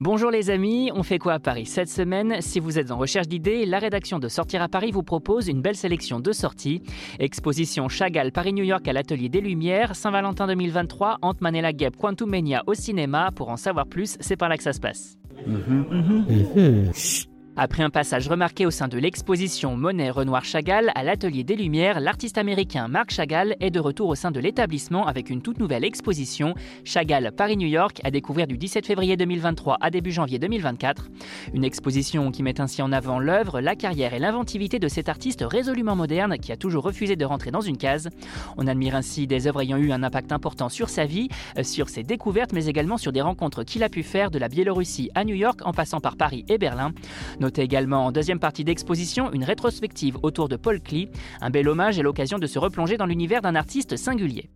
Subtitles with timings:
[0.00, 2.42] Bonjour les amis, on fait quoi à Paris cette semaine?
[2.42, 5.62] Si vous êtes en recherche d'idées, la rédaction de Sortir à Paris vous propose une
[5.62, 6.82] belle sélection de sorties.
[7.18, 12.28] Exposition Chagall Paris-New York à l'Atelier des Lumières, Saint-Valentin 2023, Ant-Man et la Guêpe Quantum
[12.28, 13.30] Mania au cinéma.
[13.34, 15.16] Pour en savoir plus, c'est par là que ça se passe.
[17.58, 22.00] Après un passage remarqué au sein de l'exposition Monet Renoir Chagall à l'Atelier des Lumières,
[22.00, 25.82] l'artiste américain Marc Chagall est de retour au sein de l'établissement avec une toute nouvelle
[25.82, 31.08] exposition Chagall Paris-New York à découvrir du 17 février 2023 à début janvier 2024.
[31.54, 35.42] Une exposition qui met ainsi en avant l'œuvre, la carrière et l'inventivité de cet artiste
[35.42, 38.10] résolument moderne qui a toujours refusé de rentrer dans une case.
[38.58, 41.88] On admire ainsi des œuvres ayant eu un impact important sur sa vie, euh, sur
[41.88, 45.24] ses découvertes, mais également sur des rencontres qu'il a pu faire de la Biélorussie à
[45.24, 46.92] New York en passant par Paris et Berlin.
[47.46, 51.08] Notez également en deuxième partie d'exposition une rétrospective autour de Paul Klee,
[51.40, 54.50] un bel hommage et l'occasion de se replonger dans l'univers d'un artiste singulier.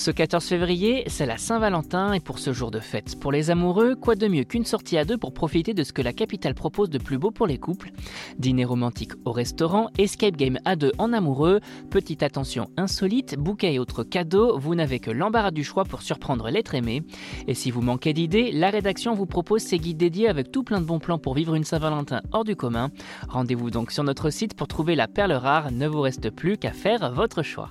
[0.00, 3.96] Ce 14 février, c'est la Saint-Valentin et pour ce jour de fête, pour les amoureux,
[3.96, 6.88] quoi de mieux qu'une sortie à deux pour profiter de ce que la capitale propose
[6.88, 7.92] de plus beau pour les couples?
[8.38, 11.60] Dîner romantique au restaurant, escape game à deux en amoureux,
[11.90, 16.48] petite attention insolite, bouquet et autres cadeaux, vous n'avez que l'embarras du choix pour surprendre
[16.48, 17.02] l'être aimé.
[17.46, 20.80] Et si vous manquez d'idées, la rédaction vous propose ses guides dédiés avec tout plein
[20.80, 22.90] de bons plans pour vivre une Saint-Valentin hors du commun.
[23.28, 26.72] Rendez-vous donc sur notre site pour trouver la perle rare, ne vous reste plus qu'à
[26.72, 27.70] faire votre choix.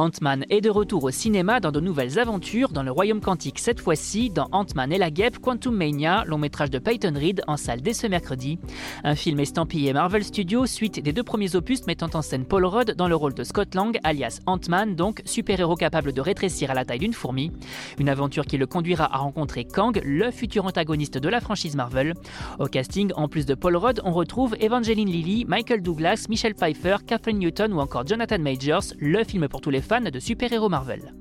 [0.00, 3.80] Ant-Man est de retour au cinéma dans de nouvelles aventures dans le royaume quantique cette
[3.80, 7.82] fois-ci dans Ant-Man et la guêpe Quantum Mania, long métrage de Peyton Reed en salle
[7.82, 8.58] dès ce mercredi.
[9.04, 12.94] Un film estampillé Marvel Studios, suite des deux premiers opus mettant en scène Paul Rudd
[12.96, 16.86] dans le rôle de Scott Lang, alias Ant-Man, donc super-héros capable de rétrécir à la
[16.86, 17.52] taille d'une fourmi.
[17.98, 22.14] Une aventure qui le conduira à rencontrer Kang, le futur antagoniste de la franchise Marvel.
[22.58, 26.96] Au casting, en plus de Paul Rudd, on retrouve Evangeline Lilly, Michael Douglas, Michelle Pfeiffer,
[27.06, 31.12] Catherine Newton ou encore Jonathan Majors, le film pour tous les de super-héros Marvel.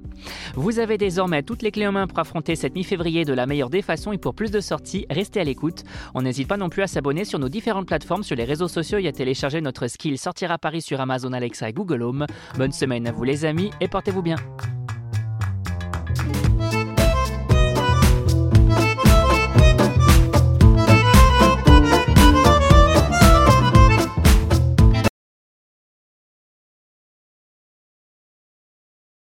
[0.53, 3.69] Vous avez désormais toutes les clés en main pour affronter cette mi-février de la meilleure
[3.71, 5.83] des façons et pour plus de sorties, restez à l'écoute.
[6.13, 8.99] On n'hésite pas non plus à s'abonner sur nos différentes plateformes sur les réseaux sociaux
[8.99, 12.27] et à télécharger notre skill Sortir à Paris sur Amazon Alexa et Google Home.
[12.57, 14.35] Bonne semaine à vous les amis et portez-vous bien.